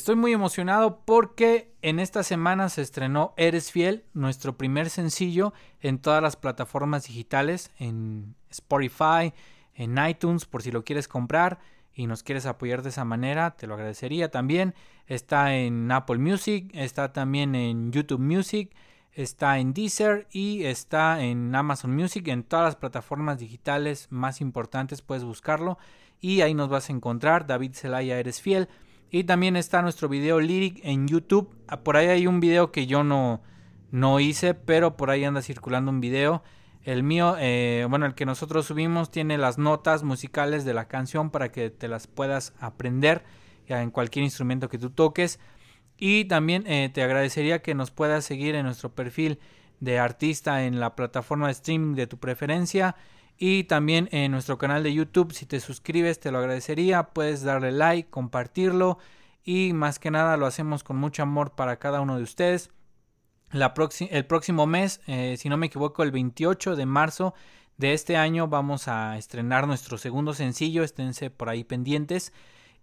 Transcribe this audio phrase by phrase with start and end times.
[0.00, 5.52] Estoy muy emocionado porque en esta semana se estrenó Eres Fiel, nuestro primer sencillo
[5.82, 9.34] en todas las plataformas digitales, en Spotify,
[9.74, 11.58] en iTunes, por si lo quieres comprar
[11.92, 14.74] y nos quieres apoyar de esa manera, te lo agradecería también.
[15.06, 18.74] Está en Apple Music, está también en YouTube Music,
[19.12, 25.02] está en Deezer y está en Amazon Music, en todas las plataformas digitales más importantes
[25.02, 25.76] puedes buscarlo
[26.22, 27.46] y ahí nos vas a encontrar.
[27.46, 28.66] David Zelaya, eres fiel.
[29.10, 31.50] Y también está nuestro video lyric en YouTube.
[31.66, 33.42] Ah, por ahí hay un video que yo no,
[33.90, 36.44] no hice, pero por ahí anda circulando un video.
[36.84, 41.30] El mío, eh, bueno, el que nosotros subimos tiene las notas musicales de la canción
[41.30, 43.24] para que te las puedas aprender
[43.66, 45.40] en cualquier instrumento que tú toques.
[45.96, 49.38] Y también eh, te agradecería que nos puedas seguir en nuestro perfil
[49.80, 52.96] de artista en la plataforma de streaming de tu preferencia.
[53.42, 57.04] Y también en nuestro canal de YouTube, si te suscribes, te lo agradecería.
[57.04, 58.98] Puedes darle like, compartirlo.
[59.42, 62.70] Y más que nada lo hacemos con mucho amor para cada uno de ustedes.
[63.50, 63.72] La
[64.10, 67.32] el próximo mes, eh, si no me equivoco, el 28 de marzo
[67.78, 70.84] de este año vamos a estrenar nuestro segundo sencillo.
[70.84, 72.34] Esténse por ahí pendientes.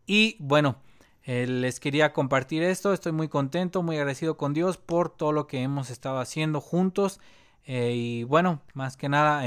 [0.07, 0.77] Y bueno,
[1.21, 2.93] eh, les quería compartir esto.
[2.93, 7.19] Estoy muy contento, muy agradecido con Dios por todo lo que hemos estado haciendo juntos.
[7.63, 9.43] Eh, y bueno, más que nada,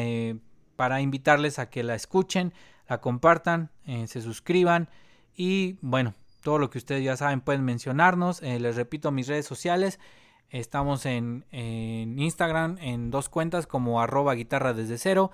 [0.81, 2.55] para invitarles a que la escuchen,
[2.89, 4.89] la compartan, eh, se suscriban
[5.37, 8.43] y bueno, todo lo que ustedes ya saben pueden mencionarnos.
[8.43, 10.01] Eh, les repito mis redes sociales.
[10.49, 15.33] Estamos en, Instagram en dos cuentas como arroba guitarra desde cero.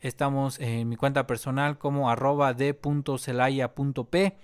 [0.00, 4.36] Estamos en mi cuenta personal como arroba d.celaya.p.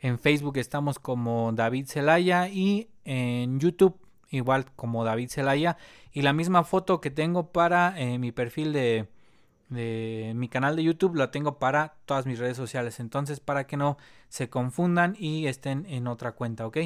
[0.00, 3.96] En Facebook estamos como David Celaya y en YouTube
[4.30, 5.76] igual como David Celaya.
[6.12, 9.06] Y la misma foto que tengo para eh, mi perfil de,
[9.70, 13.00] de mi canal de YouTube lo tengo para todas mis redes sociales.
[13.00, 13.96] Entonces, para que no
[14.28, 16.78] se confundan y estén en otra cuenta, ¿ok?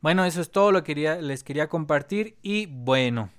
[0.00, 2.38] Bueno, eso es todo lo que quería, les quería compartir.
[2.40, 3.30] Y bueno.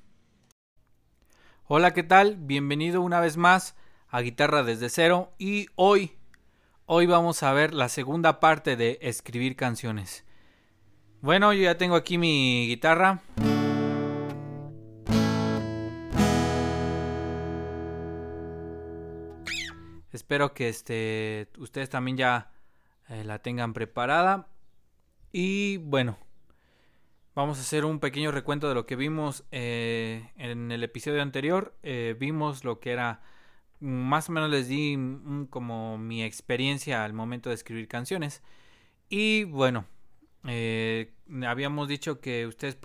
[1.65, 2.35] Hola, ¿qué tal?
[2.35, 3.75] Bienvenido una vez más
[4.09, 5.31] a Guitarra desde cero.
[5.37, 6.17] Y hoy,
[6.85, 10.25] hoy vamos a ver la segunda parte de escribir canciones.
[11.21, 13.21] Bueno, yo ya tengo aquí mi guitarra.
[20.19, 22.51] Espero que este, ustedes también ya
[23.07, 24.49] eh, la tengan preparada.
[25.31, 26.17] Y bueno,
[27.35, 31.73] vamos a hacer un pequeño recuento de lo que vimos eh, en el episodio anterior.
[31.83, 33.21] Eh, vimos lo que era,
[33.79, 34.97] más o menos les di
[35.51, 38.43] como mi experiencia al momento de escribir canciones.
[39.07, 39.85] Y bueno,
[41.47, 42.77] habíamos dicho que ustedes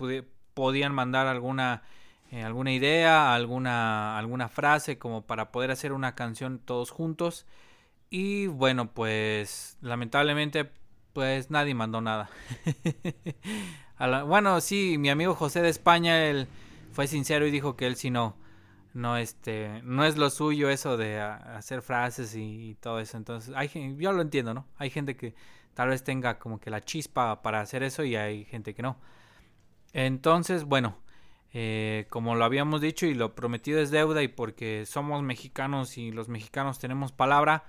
[0.53, 1.83] podían mandar alguna
[2.31, 7.45] eh, alguna idea, alguna, alguna frase como para poder hacer una canción todos juntos.
[8.09, 10.71] Y bueno, pues lamentablemente
[11.15, 12.29] pues nadie mandó nada.
[14.27, 16.45] bueno, sí, mi amigo José de España, él
[16.91, 18.35] fue sincero y dijo que él sí no,
[18.93, 23.15] no este, no es lo suyo eso de hacer frases y, todo eso.
[23.15, 24.67] Entonces, hay, yo lo entiendo, ¿no?
[24.77, 25.35] Hay gente que
[25.73, 28.97] tal vez tenga como que la chispa para hacer eso y hay gente que no.
[29.93, 30.97] Entonces, bueno,
[31.57, 36.11] eh, como lo habíamos dicho y lo prometido es deuda y porque somos mexicanos y
[36.11, 37.63] los mexicanos tenemos palabra,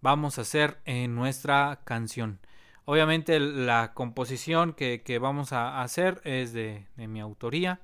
[0.00, 2.38] vamos a hacer en nuestra canción.
[2.84, 7.80] Obviamente la composición que, vamos a hacer es de, mi autoría.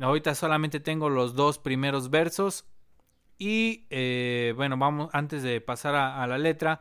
[0.00, 2.64] Ahorita solamente tengo los dos primeros versos
[3.36, 6.80] y eh, bueno, vamos antes de pasar a, la letra,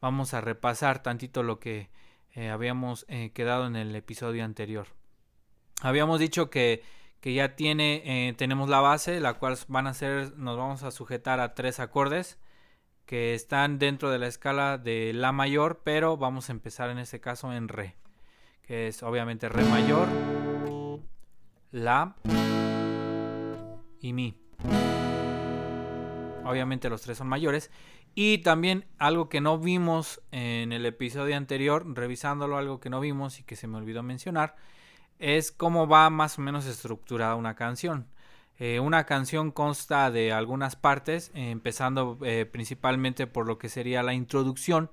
[0.00, 1.90] vamos a repasar tantito lo que
[2.32, 4.86] eh, habíamos quedado en el episodio anterior.
[5.82, 6.82] Habíamos dicho que
[7.20, 10.90] que ya tiene, eh, tenemos la base, la cual van a ser, nos vamos a
[10.90, 12.38] sujetar a tres acordes
[13.06, 17.20] que están dentro de la escala de La mayor, pero vamos a empezar en este
[17.20, 17.96] caso en Re,
[18.62, 20.08] que es obviamente Re mayor,
[21.72, 22.16] La
[24.00, 24.36] y Mi.
[26.44, 27.70] Obviamente los tres son mayores.
[28.14, 33.38] Y también algo que no vimos en el episodio anterior, revisándolo, algo que no vimos
[33.38, 34.56] y que se me olvidó mencionar,
[35.18, 38.06] es cómo va más o menos estructurada una canción.
[38.58, 44.02] Eh, una canción consta de algunas partes, eh, empezando eh, principalmente por lo que sería
[44.02, 44.90] la introducción,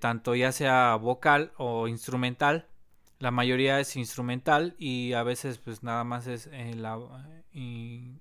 [0.00, 2.66] tanto ya sea vocal o instrumental.
[3.18, 6.98] La mayoría es instrumental y a veces pues nada más es la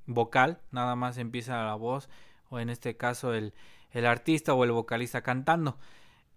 [0.06, 2.10] vocal, nada más empieza la voz
[2.50, 3.54] o en este caso el
[4.06, 5.78] artista o el vocalista cantando.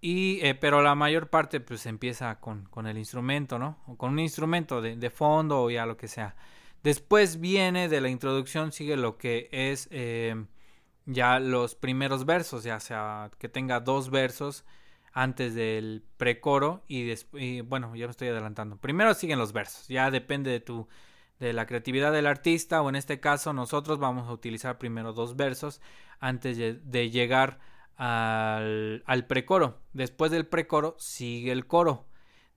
[0.00, 3.78] Y, eh, pero la mayor parte pues empieza con, con el instrumento, ¿no?
[3.86, 6.36] O con un instrumento de, de, fondo o ya lo que sea.
[6.82, 10.46] Después viene de la introducción, sigue lo que es eh,
[11.06, 14.64] ya los primeros versos, ya sea que tenga dos versos
[15.12, 18.76] antes del precoro y, bueno, ya me estoy adelantando.
[18.76, 20.88] Primero siguen los versos, ya depende de tu
[21.40, 25.36] de la creatividad del artista o en este caso nosotros vamos a utilizar primero dos
[25.36, 25.80] versos
[26.18, 27.60] antes de, llegar
[27.96, 29.80] al, al precoro.
[29.92, 32.06] Después del precoro sigue el coro.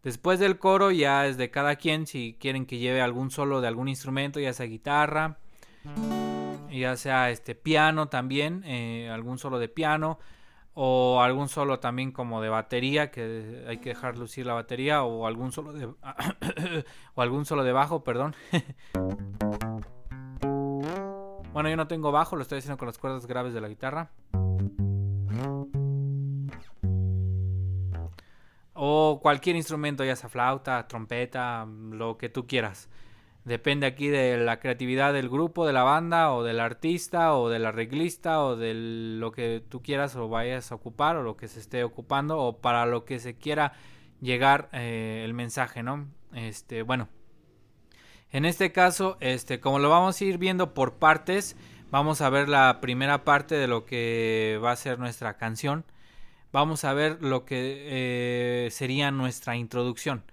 [0.03, 3.69] Después del coro ya es de cada quien si quieren que lleve algún solo de
[3.69, 5.37] algún instrumento, ya sea guitarra,
[6.69, 10.19] ya sea este piano también, eh, algún solo de piano
[10.73, 15.25] o algún solo también como de batería que hay que dejar lucir la batería o
[15.25, 15.85] algún solo de
[17.15, 18.35] o algún solo de bajo, perdón.
[21.53, 24.11] bueno, yo no tengo bajo, lo estoy haciendo con las cuerdas graves de la guitarra.
[28.85, 32.89] O cualquier instrumento, ya sea flauta, trompeta, lo que tú quieras.
[33.45, 37.65] Depende aquí de la creatividad del grupo, de la banda, o del artista, o del
[37.65, 41.61] arreglista, o de lo que tú quieras o vayas a ocupar, o lo que se
[41.61, 43.71] esté ocupando, o para lo que se quiera
[44.19, 46.09] llegar eh, el mensaje, ¿no?
[46.33, 47.07] Este, bueno.
[48.31, 51.55] En este caso, este, como lo vamos a ir viendo por partes,
[51.89, 55.85] vamos a ver la primera parte de lo que va a ser nuestra canción.
[56.53, 60.23] Vamos a ver lo que eh, sería nuestra introducción.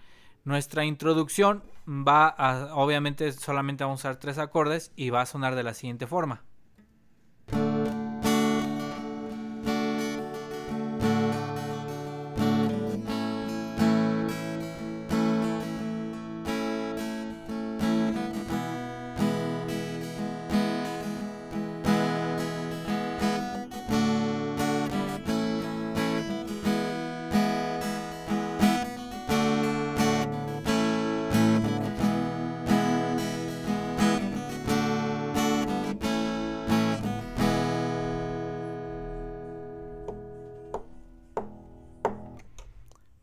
[0.44, 5.54] Nuestra introducción va a, obviamente solamente vamos a usar tres acordes y va a sonar
[5.54, 6.44] de la siguiente forma.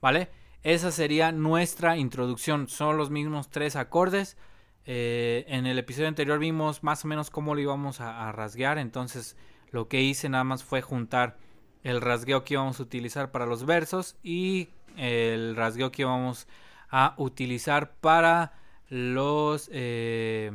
[0.07, 0.29] ¿Vale?
[0.63, 2.69] Esa sería nuestra introducción.
[2.69, 4.37] Son los mismos tres acordes.
[4.85, 8.77] Eh, en el episodio anterior vimos más o menos cómo lo íbamos a, rasguear.
[8.77, 9.35] Entonces
[9.69, 11.37] lo que hice nada más fue juntar
[11.83, 16.47] el rasgueo que íbamos a utilizar para los versos y el rasgueo que íbamos
[16.89, 18.53] a utilizar para
[18.87, 20.53] los eh,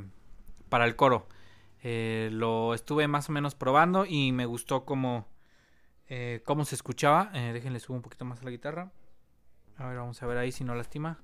[0.70, 1.28] para el coro.
[1.82, 5.28] Eh, lo estuve más o menos probando y me gustó cómo,
[6.46, 7.26] cómo se escuchaba.
[7.34, 8.90] déjenle subo un poquito más a la guitarra.
[9.76, 11.18] A ver, vamos a ver ahí si no lastima.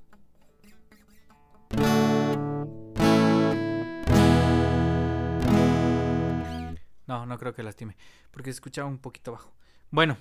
[7.08, 7.96] No, no creo que lastime.
[8.30, 9.52] Porque se escuchaba un poquito bajo.
[9.90, 10.18] Bueno,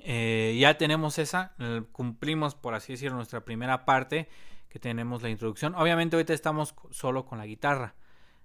[0.00, 1.54] eh, ya tenemos esa.
[1.92, 4.28] Cumplimos, por así decirlo, nuestra primera parte.
[4.68, 5.74] Que tenemos la introducción.
[5.74, 7.94] Obviamente ahorita estamos solo con la guitarra.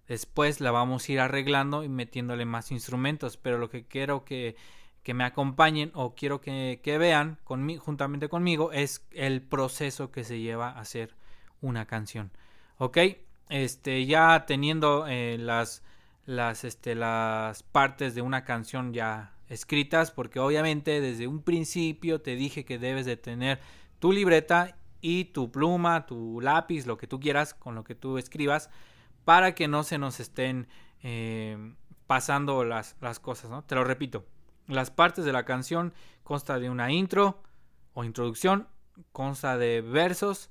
[0.08, 3.36] Después la vamos a ir arreglando y metiéndole más instrumentos.
[3.36, 4.56] Pero lo que quiero que
[5.04, 10.70] que me acompañen o quiero que, vean juntamente conmigo es el proceso que se lleva
[10.70, 11.16] a hacer
[11.62, 12.32] una canción.
[12.78, 12.98] ¿Ok?
[13.50, 15.84] Este, ya teniendo eh, las,
[16.26, 22.36] las, este, las partes de una canción ya escritas, porque obviamente desde un principio te
[22.36, 23.60] dije que debes de tener
[24.00, 28.18] tu libreta y tu pluma, tu lápiz, lo que tú quieras, con lo que tú
[28.18, 28.70] escribas,
[29.26, 30.68] para que no se nos estén
[31.04, 31.74] eh,
[32.08, 33.64] pasando las, las cosas, ¿no?
[33.64, 34.26] Te lo repito,
[34.76, 37.42] las partes de la canción consta de una intro
[37.94, 38.68] o introducción,
[39.12, 40.50] consta de versos,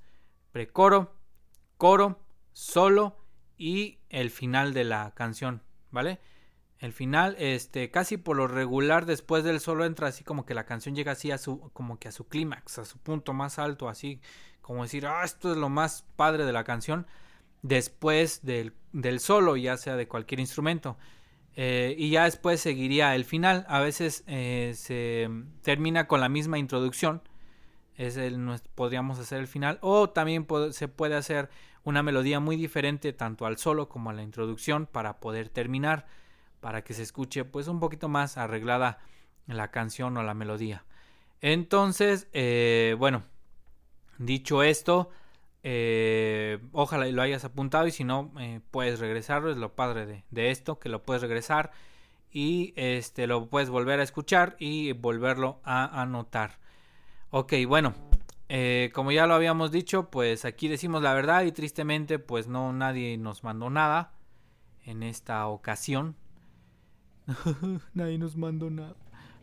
[0.52, 1.14] precoro,
[1.76, 2.18] coro,
[2.52, 3.16] solo
[3.56, 6.20] y el final de la canción, ¿vale?
[6.78, 10.64] El final, este, casi por lo regular después del solo entra así como que la
[10.64, 13.88] canción llega así a su, como que a su clímax, a su punto más alto,
[13.88, 14.20] así
[14.62, 17.06] como decir, ah, esto es lo más padre de la canción,
[17.62, 20.96] después del, del solo, ya sea de cualquier instrumento.
[21.57, 23.64] Eh, y ya después seguiría el final.
[23.69, 25.28] A veces eh, se
[25.62, 27.23] termina con la misma introducción.
[27.97, 28.38] Es el,
[28.75, 29.78] podríamos hacer el final.
[29.83, 31.50] O también se puede hacer
[31.83, 36.07] una melodía muy diferente tanto al solo como a la introducción para poder terminar.
[36.61, 38.99] Para que se escuche pues un poquito más arreglada
[39.47, 40.85] la canción o la melodía.
[41.40, 43.23] Entonces, eh, bueno,
[44.19, 45.11] dicho esto,
[45.62, 49.50] eh, ojalá lo hayas apuntado y si no, eh, puedes regresarlo.
[49.50, 51.70] Es lo padre de, esto, que lo puedes regresar
[52.32, 56.58] y este lo puedes volver a escuchar y volverlo a anotar.
[57.30, 57.94] Ok, bueno,
[58.48, 62.72] eh, como ya lo habíamos dicho, pues aquí decimos la verdad y tristemente pues no
[62.72, 64.12] nadie nos mandó nada
[64.84, 66.16] en esta ocasión.
[67.94, 68.96] nadie nos mandó nada.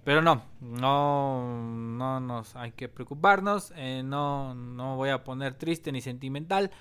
[0.07, 3.73] Pero no, no, no nos hay que preocuparnos.
[3.75, 6.71] Eh, no, no voy a poner triste ni sentimental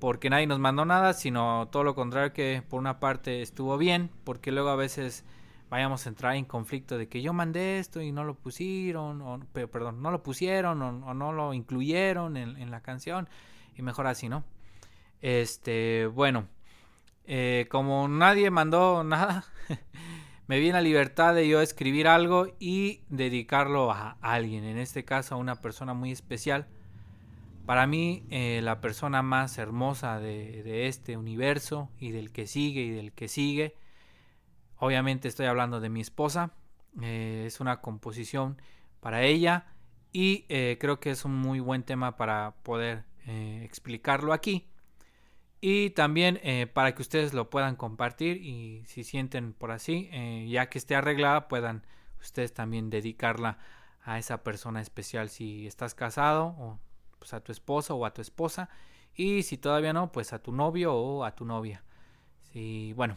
[0.00, 4.10] porque nadie nos mandó nada, sino todo lo contrario que por una parte estuvo bien,
[4.24, 5.24] porque luego a veces
[5.70, 9.38] vayamos a entrar en conflicto de que yo mandé esto y no lo pusieron, o,
[9.52, 13.28] perdón, no lo pusieron o, no lo incluyeron en, la canción
[13.76, 14.42] y mejor así, ¿no?
[15.22, 16.48] Este, bueno,
[17.26, 19.44] eh, como nadie mandó nada,
[20.46, 25.04] me vi en la libertad de yo escribir algo y dedicarlo a alguien, en este
[25.04, 26.66] caso a una persona muy especial.
[27.66, 32.90] Para mí, eh, la persona más hermosa de, este universo y del que sigue y
[32.90, 33.74] del que sigue,
[34.78, 36.52] obviamente estoy hablando de mi esposa,
[37.02, 38.60] eh, es una composición
[39.00, 39.66] para ella
[40.12, 44.68] y eh, creo que es un muy buen tema para poder explicarlo aquí
[45.60, 46.40] y también
[46.72, 50.10] para que ustedes lo puedan compartir y si sienten por así,
[50.48, 51.84] ya que esté arreglada, puedan
[52.20, 53.58] ustedes también dedicarla
[54.02, 56.78] a esa persona especial si estás casado o
[57.18, 58.68] pues, a tu esposo o a tu esposa.
[59.16, 61.82] Y si todavía no, pues a tu novio o a tu novia.
[62.52, 63.16] Sí, bueno.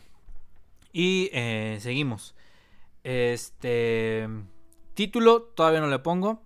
[0.91, 2.36] Y eh, seguimos.
[3.03, 4.27] Este
[4.96, 6.41] título todavía no le pongo.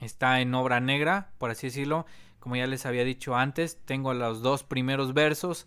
[0.00, 2.04] Está en obra negra, por así decirlo.
[2.42, 5.66] Como ya les había dicho antes, tengo los dos primeros versos,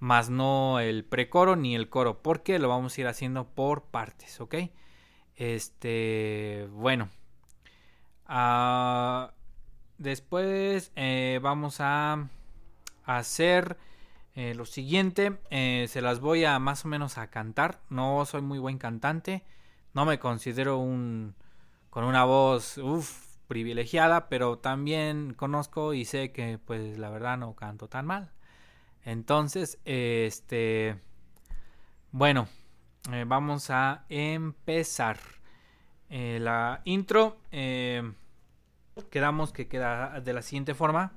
[0.00, 4.40] más no el precoro ni el coro, porque lo vamos a ir haciendo por partes,
[4.40, 4.56] ¿ok?
[5.36, 7.08] Este, bueno.
[8.26, 9.32] Ah,
[9.98, 12.28] Después eh, vamos a
[13.04, 13.76] hacer
[14.36, 15.36] eh, lo siguiente.
[15.50, 17.80] Eh, se las voy a más o menos a cantar.
[17.90, 19.42] No soy muy buen cantante.
[19.94, 21.34] No me considero un
[21.90, 22.78] con una voz
[23.48, 28.30] privilegiada, pero también conozco y sé que pues la verdad no canto tan mal.
[29.02, 31.00] Entonces, este
[32.12, 32.46] bueno,
[33.26, 35.18] vamos a empezar.
[36.08, 37.38] la intro
[39.10, 41.12] quedamos que queda de la siguiente forma.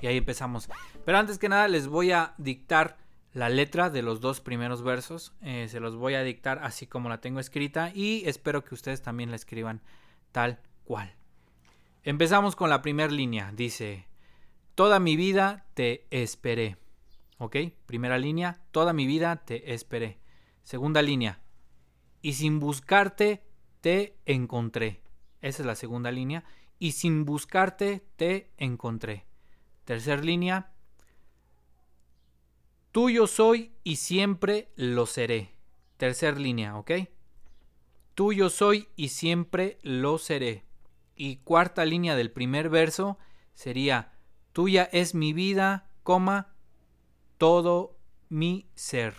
[0.00, 0.68] Y ahí empezamos.
[1.04, 2.98] Pero antes que nada les voy a dictar
[3.32, 5.32] la letra de los dos primeros versos.
[5.40, 9.02] Eh, se los voy a dictar así como la tengo escrita y espero que ustedes
[9.02, 9.82] también la escriban
[10.32, 11.14] tal cual.
[12.02, 13.52] Empezamos con la primera línea.
[13.54, 14.06] Dice,
[14.74, 16.76] toda mi vida te esperé.
[17.38, 17.56] ¿Ok?
[17.86, 20.18] Primera línea, toda mi vida te esperé.
[20.62, 21.40] Segunda línea,
[22.22, 23.42] y sin buscarte
[23.80, 25.02] te encontré.
[25.40, 26.44] Esa es la segunda línea.
[26.78, 29.26] Y sin buscarte te encontré.
[29.90, 30.70] Tercer línea.
[32.92, 35.56] Tuyo soy y siempre lo seré.
[35.96, 36.92] Tercer línea, ¿ok?
[38.14, 40.64] Tuyo soy y siempre lo seré.
[41.16, 43.18] Y cuarta línea del primer verso
[43.52, 44.12] sería,
[44.52, 46.54] tuya es mi vida, coma,
[47.36, 49.16] todo mi ser.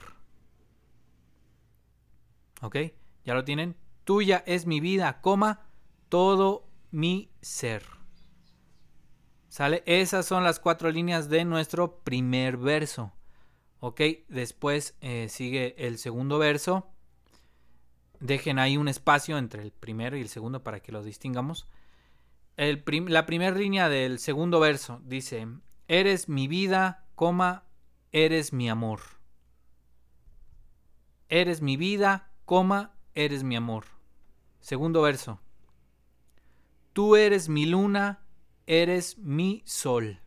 [2.62, 2.78] ¿Ok?
[3.25, 3.75] ¿Ya lo tienen?
[4.06, 5.68] Tuya es mi vida, coma,
[6.08, 8.00] todo mi ser.
[9.51, 9.84] ¿Sale?
[9.86, 13.12] Esas son las cuatro líneas de nuestro primer verso.
[13.81, 16.88] Ok, después eh, sigue el segundo verso.
[18.22, 21.67] Dejen ahí un espacio entre el primero y el segundo para que los distingamos.
[22.55, 25.46] la primera línea del segundo verso dice,
[25.89, 27.05] eres mi vida,
[28.13, 29.01] eres mi amor.
[31.27, 32.31] Eres mi vida,
[33.15, 33.84] eres mi amor.
[34.62, 35.41] Segundo verso.
[36.93, 38.21] Tú eres mi luna,
[38.72, 40.22] eres mi sol.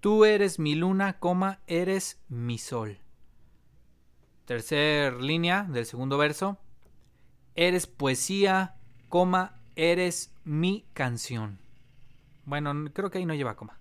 [0.00, 2.98] Tú eres mi luna, coma, eres mi sol.
[4.46, 6.58] Tercer línea del segundo verso.
[7.54, 8.74] Eres poesía,
[9.08, 11.60] coma, eres mi canción.
[12.46, 13.78] Bueno, creo que ahí no lleva coma.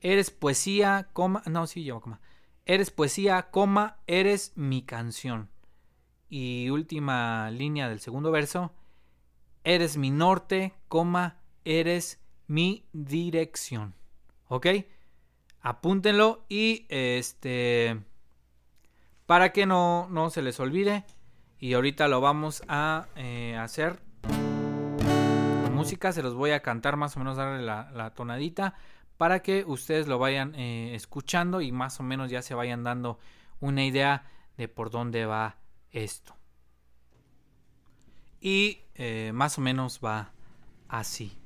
[0.00, 2.20] Eres poesía, coma, no, sí lleva coma.
[2.66, 5.50] Eres poesía, coma, eres mi canción.
[6.28, 8.72] Y última línea del segundo verso.
[9.62, 12.21] Eres mi norte, coma, eres
[12.52, 13.94] mi dirección.
[14.48, 14.66] ¿Ok?
[15.62, 17.98] Apúntenlo y este...
[19.24, 21.06] Para que no, no se les olvide.
[21.58, 24.02] Y ahorita lo vamos a eh, hacer
[25.72, 26.12] música.
[26.12, 28.74] Se los voy a cantar más o menos, darle la, tonadita.
[29.16, 33.18] Para que ustedes lo vayan eh, escuchando y más o menos ya se vayan dando
[33.60, 35.56] una idea de por dónde va
[35.90, 36.36] esto.
[38.42, 40.32] Y eh, más o menos va
[40.88, 41.41] así.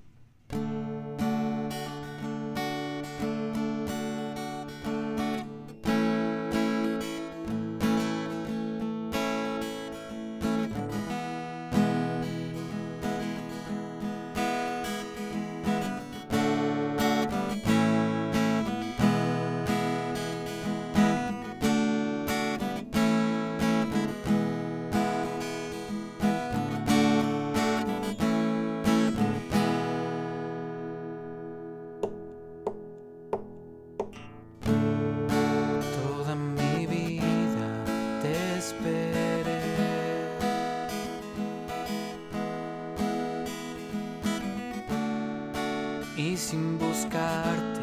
[46.36, 47.80] Sin buscarte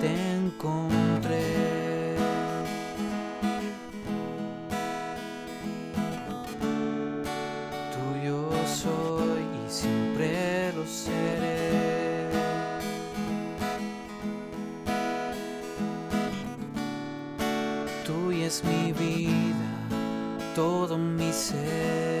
[0.00, 2.16] te encontré.
[7.94, 12.30] Tuyo soy y siempre lo seré.
[18.04, 22.15] Tuya es mi vida, todo mi ser.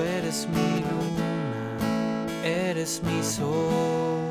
[0.00, 1.28] Eres mi luna,
[2.44, 4.27] eres mi sol.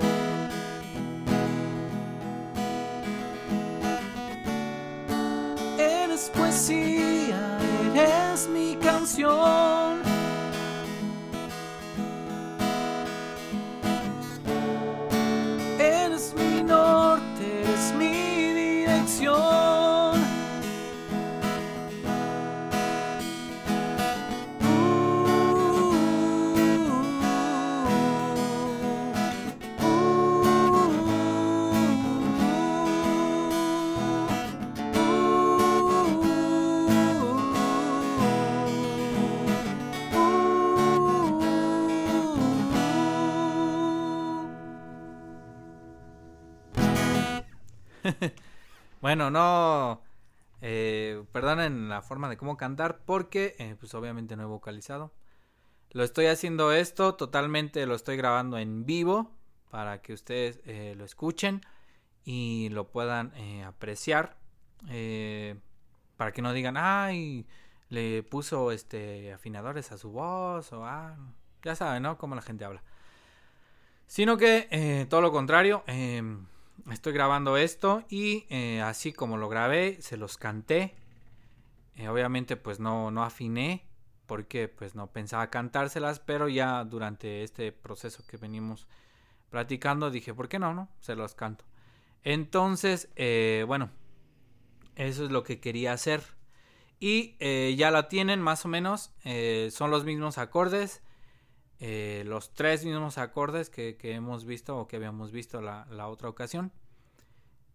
[49.02, 50.02] Bueno, no.
[50.62, 55.14] Eh, perdonen la forma de cómo cantar porque, eh, pues obviamente no he vocalizado.
[55.92, 59.32] Lo estoy haciendo esto totalmente, lo estoy grabando en vivo
[59.70, 61.62] para que ustedes eh, lo escuchen
[62.24, 64.38] y lo puedan eh, apreciar.
[66.18, 67.48] para que no digan, ay,
[67.90, 71.16] le puso este afinadores a su voz o ah,
[71.64, 72.18] ya saben, ¿no?
[72.18, 72.84] Cómo la gente habla.
[74.08, 75.84] Sino que todo lo contrario.
[76.92, 80.96] Estoy grabando esto y eh, así como lo grabé, se los canté.
[81.96, 83.86] Eh, obviamente pues no, no afiné
[84.26, 88.88] porque pues no pensaba cantárselas, pero ya durante este proceso que venimos
[89.50, 90.74] platicando dije, ¿por qué no?
[90.74, 90.90] no?
[91.00, 91.66] Se los canto.
[92.24, 93.90] Entonces, eh, bueno,
[94.96, 96.22] eso es lo que quería hacer.
[97.00, 97.38] Y
[97.76, 99.14] ya la tienen más o menos.
[99.70, 101.04] son los mismos acordes.
[101.80, 106.72] Eh, los tres mismos acordes que, hemos visto o que habíamos visto la, otra ocasión.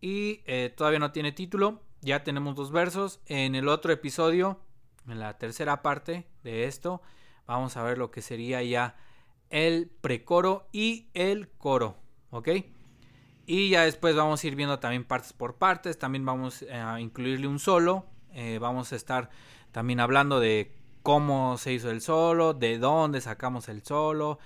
[0.01, 1.81] Y eh, todavía no tiene título.
[2.01, 3.21] Ya tenemos dos versos.
[3.27, 4.59] En el otro episodio,
[5.09, 7.01] en la tercera parte de esto,
[7.47, 8.97] vamos a ver lo que sería ya
[9.51, 11.97] el precoro y el coro.
[12.31, 12.49] ¿Ok?
[13.47, 15.99] Y ya después vamos a ir viendo también partes por partes.
[15.99, 18.07] También vamos a incluirle un solo.
[18.33, 19.31] Eh, vamos a estar
[19.71, 24.39] también hablando de cómo se hizo el solo, de dónde sacamos el solo,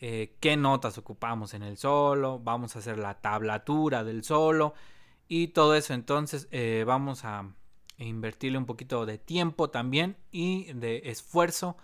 [0.00, 2.38] eh, qué notas ocupamos en el solo.
[2.38, 4.74] Vamos a hacer la tablatura del solo.
[5.28, 7.48] Y todo eso entonces eh, vamos a
[7.98, 11.76] invertirle un poquito de tiempo también y de esfuerzo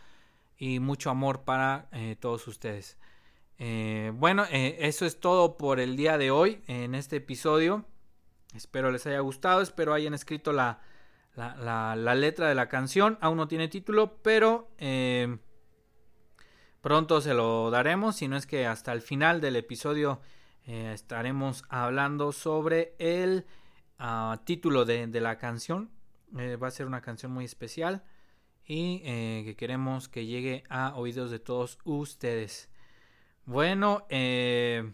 [0.58, 2.98] y mucho amor para eh, todos ustedes.
[4.14, 7.84] Bueno, eso es todo por el día de hoy en este episodio.
[8.54, 10.80] Espero les haya gustado, espero hayan escrito la,
[11.34, 13.18] la, la- letra de la canción.
[13.20, 15.38] Aún no tiene título, pero eh,
[16.80, 18.16] pronto se lo daremos.
[18.16, 20.20] Si no es que hasta el final del episodio
[20.66, 23.46] eh, estaremos hablando sobre el
[23.98, 25.90] ah, título de, de la canción.
[26.38, 28.04] Eh, va a ser una canción muy especial
[28.64, 32.68] y que queremos que llegue a oídos de todos ustedes.
[33.44, 34.92] Bueno, de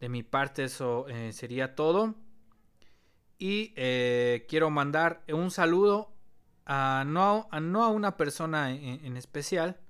[0.00, 2.16] mi parte eso sería todo.
[3.42, 6.12] Y eh, quiero mandar un saludo
[6.64, 9.80] a no a, no a una persona en, especial,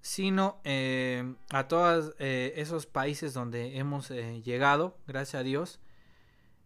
[0.00, 5.78] sino eh, a todos eh, esos países donde hemos llegado, gracias a Dios,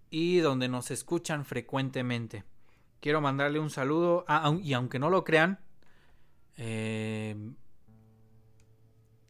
[0.09, 2.45] y donde nos escuchan frecuentemente.
[3.01, 5.59] Quiero mandarle un saludo, a- y aunque no lo crean,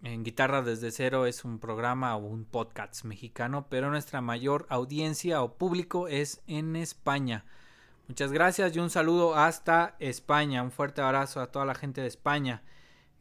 [0.02, 5.42] en Guitarra desde cero es un programa o un podcast mexicano, pero nuestra mayor audiencia
[5.42, 7.44] o público es en España.
[8.06, 10.62] Muchas gracias y un saludo hasta España.
[10.62, 12.62] Un fuerte abrazo a toda la gente de España.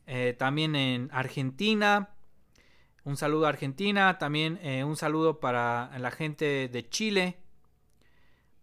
[0.05, 2.11] Eh, también en Argentina.
[3.03, 4.17] Un saludo a Argentina.
[4.17, 7.37] También eh, un saludo para la gente de Chile.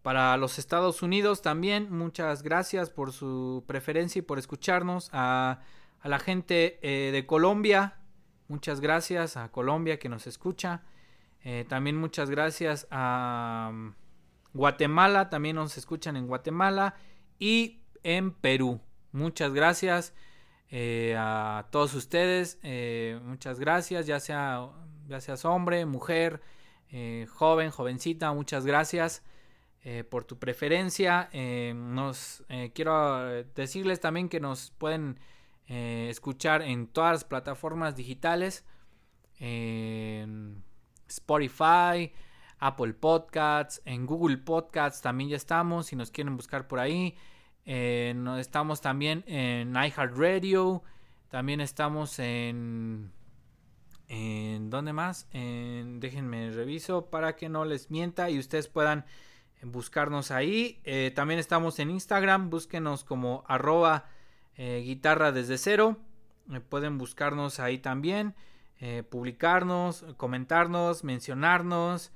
[0.01, 5.11] Para los Estados Unidos también, muchas gracias por su preferencia y por escucharnos.
[5.13, 5.61] A,
[6.03, 7.97] la gente eh, de Colombia,
[8.49, 9.37] muchas gracias.
[9.37, 10.83] A Colombia que nos escucha.
[11.43, 13.95] Eh, también muchas gracias a um,
[14.55, 16.95] Guatemala, también nos escuchan en Guatemala.
[17.39, 18.81] Y en Perú.
[19.13, 20.15] Muchas gracias
[20.71, 22.59] eh, a todos ustedes.
[23.23, 24.71] muchas gracias, ya, sea,
[25.07, 26.41] ya seas hombre, mujer,
[27.29, 29.23] joven, jovencita, muchas gracias.
[29.87, 31.29] Eh, por tu preferencia.
[31.31, 35.21] Eh, nos eh, quiero decirles también que nos pueden
[35.67, 38.65] escuchar en todas las plataformas digitales.
[39.39, 40.63] En
[41.09, 42.13] Spotify,
[42.59, 45.87] Apple Podcasts, en Google Podcasts también ya estamos.
[45.87, 47.17] Si nos quieren buscar por ahí.
[47.65, 50.83] estamos también en iHeartRadio.
[51.29, 53.13] También estamos en
[54.09, 55.27] ¿En dónde más?
[55.33, 59.07] En, déjenme reviso para que no les mienta y ustedes puedan
[59.63, 60.81] buscarnos ahí.
[60.85, 64.07] Eh, también estamos en Instagram, búsquenos como arroba
[64.57, 65.97] eh, guitarra desde cero.
[66.53, 68.35] Eh, pueden buscarnos ahí también,
[69.09, 72.13] publicarnos, comentarnos, mencionarnos,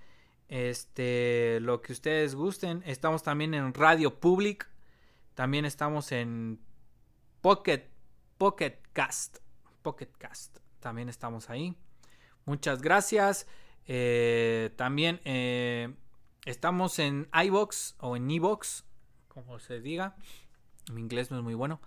[0.48, 2.82] este, lo que ustedes gusten.
[2.84, 4.68] Estamos también en Radio Public,
[5.34, 6.60] también estamos en
[7.40, 7.88] Pocket,
[8.36, 9.38] Pocket Cast,
[9.80, 11.74] Pocket Cast, también estamos ahí.
[12.44, 13.46] Muchas gracias.
[14.76, 15.20] también
[16.48, 18.86] Estamos en iBox o en eBox,
[19.28, 20.16] como se diga.
[20.90, 21.78] Mi inglés no es muy bueno.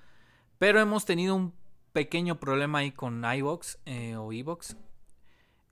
[0.62, 1.56] Pero hemos tenido un
[1.92, 4.78] pequeño problema ahí con iBox eh, o eBox.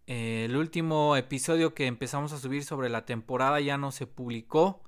[0.07, 4.81] Eh, el último episodio que empezamos a subir sobre la temporada ya no se publicó.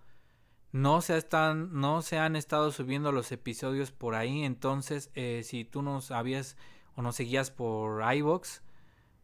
[0.71, 4.43] No se, están, no se han estado subiendo los episodios por ahí.
[4.43, 6.57] Entonces, eh, si tú nos habías
[6.95, 8.63] o nos seguías por iBox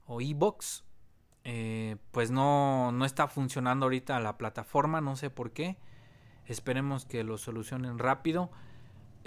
[0.05, 0.19] o
[1.43, 5.79] eh, pues no, no está funcionando ahorita la plataforma, no sé por qué.
[6.45, 8.51] Esperemos que lo solucionen rápido.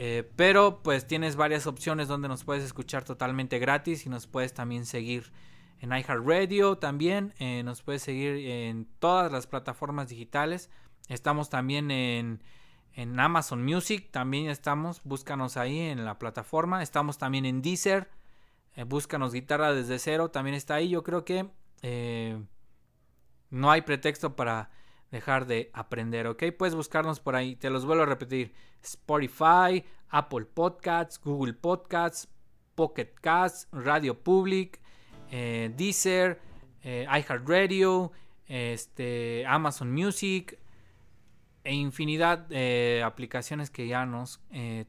[0.03, 4.55] Eh, pero pues tienes varias opciones donde nos puedes escuchar totalmente gratis y nos puedes
[4.55, 5.31] también seguir
[5.79, 7.35] en iHeartRadio también.
[7.39, 10.71] Eh, nos puedes seguir en todas las plataformas digitales.
[11.09, 12.43] Estamos también en,
[12.95, 15.03] en Amazon Music, también estamos.
[15.05, 16.83] Búscanos ahí en la plataforma.
[16.83, 18.09] Estamos también en Deezer.
[18.87, 20.89] búscanos guitarra desde cero, también está ahí.
[20.89, 21.51] Yo creo que
[21.83, 22.43] eh,
[23.51, 24.71] no hay pretexto para
[25.11, 26.45] dejar de aprender, ¿ok?
[26.59, 28.53] Puedes buscarnos por ahí, te los vuelvo a repetir.
[28.83, 32.29] Spotify, Apple Podcasts, Google Podcasts,
[32.75, 34.81] Pocket Casts, Radio Public,
[35.31, 36.41] eh, Deezer,
[36.83, 38.13] eh, iHeartRadio,
[38.47, 40.59] este, Amazon Music
[41.63, 44.41] e infinidad de aplicaciones que ya nos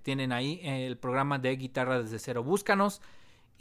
[0.03, 2.43] tienen ahí el programa de guitarra desde cero.
[2.43, 3.01] Búscanos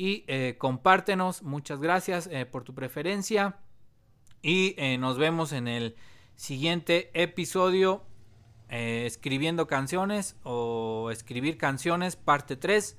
[0.00, 1.42] y eh, compártenos.
[1.42, 3.56] Muchas gracias eh, por tu preferencia.
[4.40, 5.94] Y eh, nos vemos en el
[6.40, 8.02] siguiente episodio.
[8.70, 12.96] escribiendo canciones o escribir canciones, parte 3.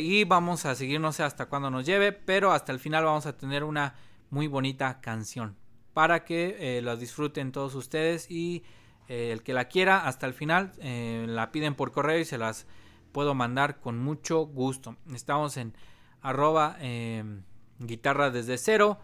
[0.00, 3.26] y vamos a seguir, no sé hasta cuándo nos lleve, pero hasta el final vamos
[3.26, 3.94] a tener una
[4.30, 5.54] muy bonita canción
[5.92, 8.62] para que la disfruten todos ustedes y
[9.08, 12.66] el que la quiera hasta el final la piden por correo y se las
[13.12, 14.96] puedo mandar con mucho gusto.
[15.12, 15.74] Estamos en
[16.22, 17.42] arroba em,
[17.80, 18.98] guitarra desde cero.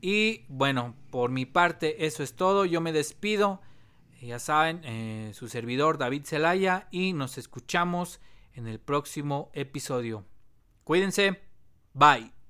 [0.00, 2.64] Y bueno, por mi parte eso es todo.
[2.64, 3.60] Yo me despido.
[4.20, 8.20] Ya saben, eh, su servidor David Zelaya y nos escuchamos
[8.54, 10.24] en el próximo episodio.
[10.84, 11.40] Cuídense.
[11.92, 12.43] Bye.